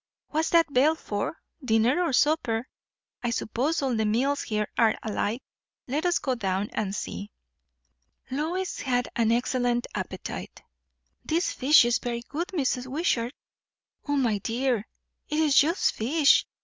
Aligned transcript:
What's 0.29 0.49
that 0.49 0.73
bell 0.73 0.95
for, 0.95 1.37
dinner 1.63 2.01
or 2.01 2.11
supper? 2.11 2.67
I 3.21 3.29
suppose 3.29 3.83
all 3.83 3.95
the 3.95 4.03
meals 4.03 4.41
here 4.41 4.67
are 4.75 4.95
alike. 5.03 5.43
Let 5.87 6.07
us 6.07 6.17
go 6.17 6.33
down 6.33 6.71
and 6.73 6.95
see." 6.95 7.29
Lois 8.31 8.79
had 8.79 9.09
an 9.15 9.31
excellent 9.31 9.85
appetite. 9.93 10.63
"This 11.23 11.53
fish 11.53 11.85
is 11.85 11.99
very 11.99 12.23
good, 12.27 12.47
Mrs. 12.47 12.87
Wishart." 12.87 13.35
"O 14.07 14.15
my 14.17 14.39
dear, 14.39 14.87
it 15.29 15.37
is 15.37 15.55
just 15.55 15.93
fish! 15.93 16.47